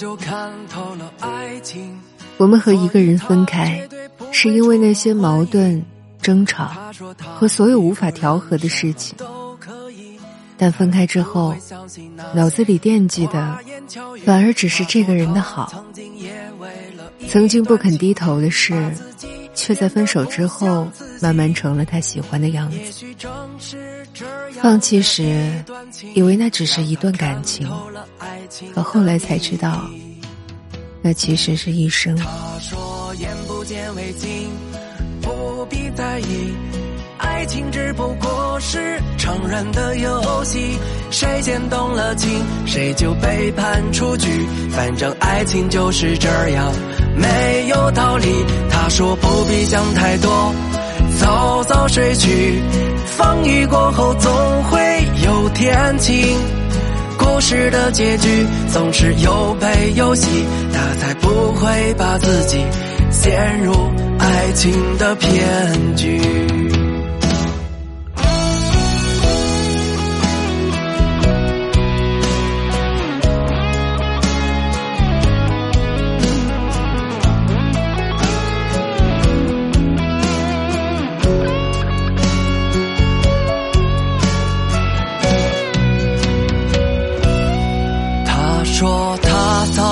[0.00, 1.94] 就看透了爱情。
[2.38, 3.86] 我们和一个人分开，
[4.32, 5.84] 是因为那些矛盾、
[6.22, 6.70] 争吵
[7.36, 9.14] 和所有无法调和的事情。
[10.56, 11.54] 但分开之后，
[12.34, 13.58] 脑子里惦记的
[14.24, 15.84] 反而只是这个人的好。
[17.28, 18.90] 曾经不肯低头的事，
[19.54, 20.88] 却在分手之后
[21.20, 23.04] 慢慢成了他喜欢的样子。
[24.62, 25.50] 放弃时，
[26.14, 27.68] 以为那只是一段感情，
[28.74, 29.88] 可后来才知道，
[31.02, 32.14] 那其实是一生。
[32.16, 32.26] 他
[32.60, 34.50] 说：“眼不见为净，
[35.22, 36.52] 不必在意。”
[37.16, 40.78] 爱情只不过是成人的游戏，
[41.10, 42.30] 谁先动了情，
[42.66, 44.28] 谁就被判出局。
[44.70, 46.72] 反正爱情就是这样，
[47.16, 48.26] 没有道理。
[48.70, 50.54] 他说不必想太多，
[51.18, 52.62] 早早睡去。
[53.16, 54.32] 风雨过后总
[54.64, 54.78] 会
[55.24, 56.36] 有天晴，
[57.18, 60.26] 故事的结局总是有悲有喜，
[60.72, 62.64] 他才不会把自己
[63.10, 63.72] 陷入
[64.18, 66.79] 爱情的骗局。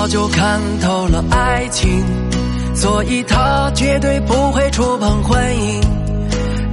[0.09, 2.03] 就看透了爱情，
[2.73, 5.79] 所以他绝对不会触碰婚姻。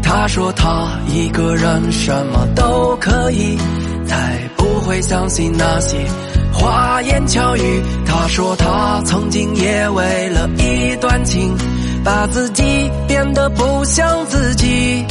[0.02, 3.58] 他说他一个人什么都可以，
[4.06, 5.98] 才不会相信那些
[6.50, 7.82] 花言巧语。
[8.06, 11.54] 他说他曾经也为了一段情，
[12.02, 15.04] 把自己变得不像自己。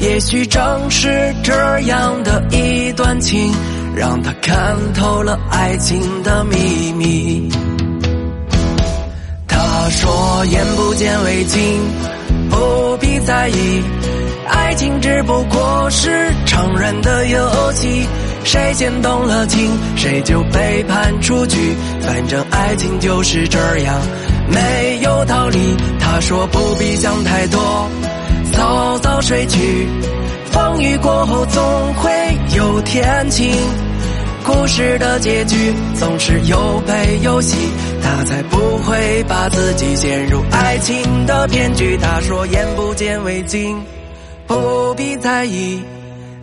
[0.00, 3.52] 也许正是这样的一段情。
[3.94, 7.48] 让他看透了爱情的秘密。
[9.46, 11.60] 他说：“眼不见为净，
[12.48, 13.82] 不必在意。
[14.46, 18.06] 爱情只不过是成人的游戏，
[18.44, 21.56] 谁先动了情，谁就被判出局。
[22.00, 24.00] 反正爱情就是这样，
[24.48, 27.88] 没有道理。”他说：“不必想太多，
[28.60, 29.88] 早早睡去。
[30.52, 32.10] 风雨过后总会
[32.54, 33.50] 有天晴。”
[34.44, 37.56] 故事的结局总是有悲有喜，
[38.02, 41.96] 他才不会把自己陷入爱情的骗局。
[41.96, 43.82] 他说：“眼不见为净，
[44.46, 45.82] 不必在意。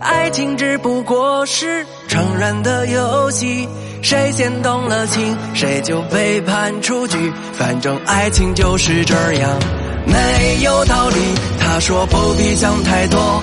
[0.00, 3.68] 爱情只不过是成人的游戏，
[4.02, 7.32] 谁先动了情，谁就被判出局。
[7.52, 9.50] 反正爱情就是这样，
[10.06, 11.16] 没有道理。”
[11.78, 13.40] 他说：“不必想太多，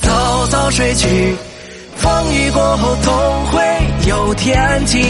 [0.00, 1.36] 早早睡去。”
[1.94, 3.62] 风雨过后总会
[4.08, 5.00] 有天晴，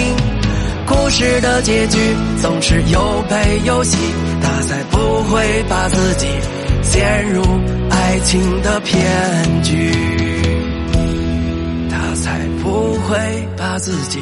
[0.87, 1.99] 故事的结局
[2.43, 3.97] 总是有悲有喜，
[4.43, 6.27] 他才不会把自己
[6.83, 7.43] 陷入
[7.89, 9.91] 爱情的骗局，
[11.91, 14.21] 他才不会把自己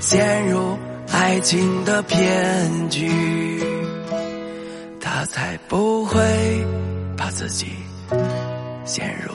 [0.00, 0.76] 陷入
[1.12, 3.62] 爱情的骗局，
[5.00, 6.20] 他才不会
[7.28, 7.72] 把自己
[8.86, 9.30] 陷入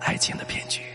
[0.00, 0.91] 爱情的骗局。